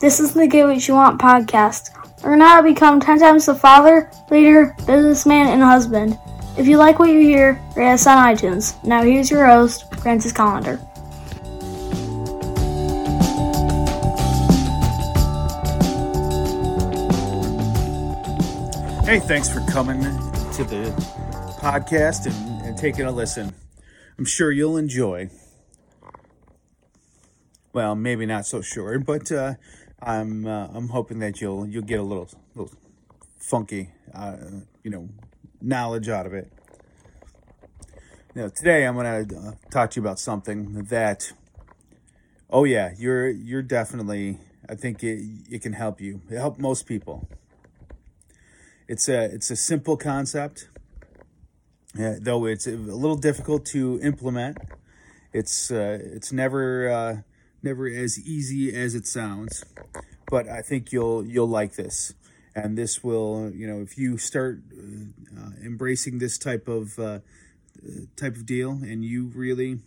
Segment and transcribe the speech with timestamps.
[0.00, 1.90] This is the Get What You Want podcast.
[2.22, 6.16] Learn how to become 10 times the father, leader, businessman, and husband.
[6.56, 8.80] If you like what you hear, rate us on iTunes.
[8.84, 10.78] Now here's your host, Francis Collender.
[19.04, 20.94] Hey, thanks for coming to the
[21.58, 23.52] podcast and, and taking a listen.
[24.16, 25.28] I'm sure you'll enjoy.
[27.72, 29.54] Well, maybe not so sure, but uh,
[30.00, 32.72] I'm uh, I'm hoping that you'll you'll get a little little
[33.38, 34.36] funky, uh,
[34.84, 35.08] you know,
[35.60, 36.52] knowledge out of it.
[38.34, 38.94] Now, today I'm
[39.26, 41.32] to uh, talk to you about something that,
[42.50, 44.38] oh yeah, you're you're definitely.
[44.68, 46.20] I think it it can help you.
[46.30, 47.28] It help most people.
[48.86, 50.68] It's a it's a simple concept,
[51.98, 54.58] uh, though it's a little difficult to implement.
[55.32, 57.16] It's uh, it's never uh,
[57.62, 59.64] never as easy as it sounds,
[60.30, 62.14] but I think you'll you'll like this,
[62.54, 67.20] and this will you know if you start uh, embracing this type of uh,
[68.16, 69.80] type of deal, and you really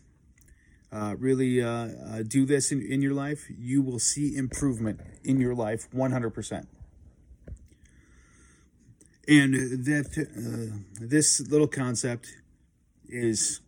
[0.91, 5.39] uh, really uh, uh, do this in, in your life, you will see improvement in
[5.39, 6.65] your life 100%.
[9.27, 9.53] And
[9.85, 12.27] that uh, this little concept
[13.07, 13.61] is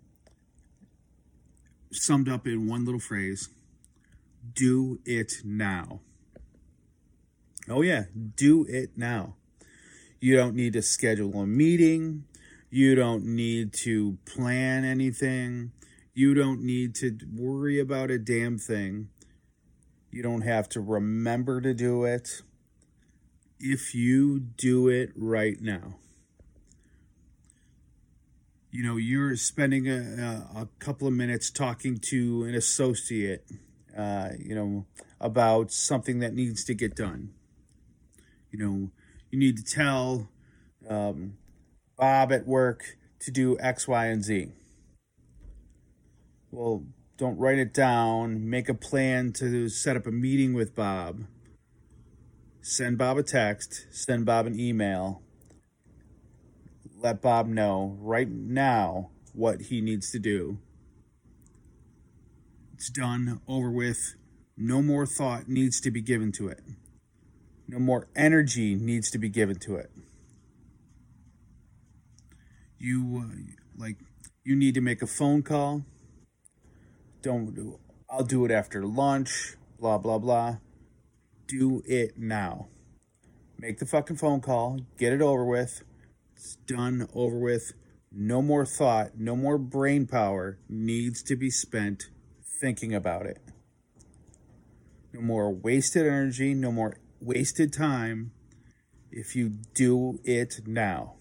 [1.92, 3.50] summed up in one little phrase
[4.52, 6.02] do it now.
[7.70, 8.06] Oh, yeah,
[8.36, 9.36] do it now.
[10.20, 12.26] You don't need to schedule a meeting.
[12.70, 15.72] You don't need to plan anything.
[16.14, 19.10] You don't need to worry about a damn thing.
[20.12, 22.42] You don't have to remember to do it
[23.60, 25.96] if you do it right now.
[28.72, 33.46] You know, you're spending a, a couple of minutes talking to an associate
[33.98, 34.86] uh, you know,
[35.20, 37.34] about something that needs to get done.
[38.52, 38.92] You know,
[39.32, 40.30] you need to tell
[40.90, 41.38] um,
[41.98, 44.52] Bob at work to do X, Y, and Z.
[46.52, 46.86] Well,
[47.18, 48.50] don't write it down.
[48.50, 51.24] Make a plan to set up a meeting with Bob.
[52.62, 53.88] Send Bob a text.
[53.92, 55.22] Send Bob an email.
[56.98, 60.60] Let Bob know right now what he needs to do
[62.74, 64.16] it's done, over with.
[64.58, 66.60] No more thought needs to be given to it.
[67.68, 69.90] No more energy needs to be given to it.
[72.78, 73.98] You, uh, like,
[74.44, 75.86] you need to make a phone call.
[77.22, 77.80] Don't do,
[78.10, 80.58] I'll do it after lunch, blah, blah, blah.
[81.48, 82.68] Do it now.
[83.58, 85.84] Make the fucking phone call, get it over with.
[86.36, 87.74] It's done, over with.
[88.12, 92.10] No more thought, no more brain power needs to be spent
[92.64, 93.40] thinking about it.
[95.12, 98.32] No more wasted energy, no more wasted time
[99.12, 101.16] if you do it now.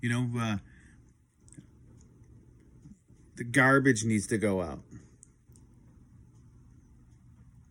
[0.00, 0.56] You know, uh,
[3.36, 4.80] the garbage needs to go out.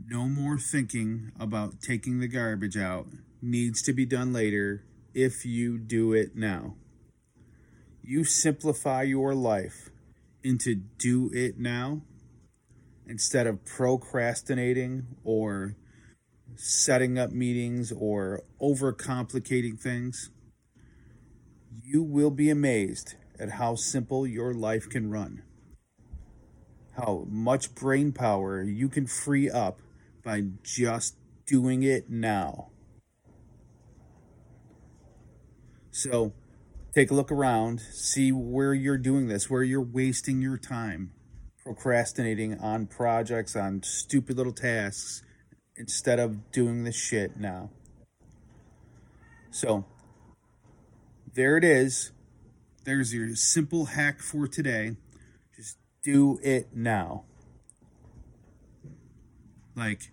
[0.06, 3.08] No more thinking about taking the garbage out
[3.42, 4.84] needs to be done later
[5.16, 6.75] if you do it now.
[8.03, 9.90] You simplify your life
[10.44, 12.01] into do it now
[13.09, 15.75] instead of procrastinating or
[16.55, 20.29] setting up meetings or overcomplicating things,
[21.83, 25.41] you will be amazed at how simple your life can run.
[26.97, 29.81] How much brain power you can free up
[30.23, 31.16] by just
[31.47, 32.69] doing it now.
[35.91, 36.33] So,
[36.94, 41.11] take a look around, see where you're doing this, where you're wasting your time
[41.69, 45.22] procrastinating on projects, on stupid little tasks,
[45.75, 47.69] instead of doing the shit now.
[49.51, 49.85] So,
[51.33, 52.11] there it is.
[52.85, 54.97] There's your simple hack for today.
[55.56, 57.25] Just do it now.
[59.75, 60.12] Like,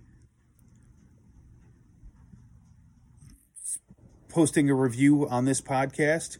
[4.29, 6.37] posting a review on this podcast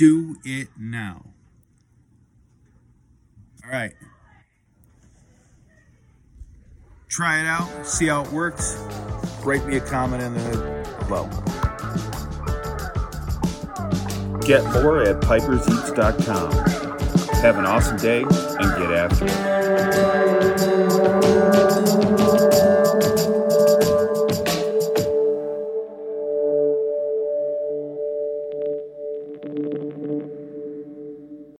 [0.00, 1.26] do it now.
[3.62, 3.92] All right.
[7.10, 8.82] Try it out, see how it works.
[9.44, 10.40] Write me a comment in the
[11.06, 11.28] below.
[14.40, 16.52] Get more at piperseats.com.
[17.42, 19.30] Have an awesome day and get after it.